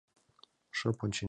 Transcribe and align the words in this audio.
Шып 0.77 0.97
ончен 1.03 1.11
шога. 1.11 1.19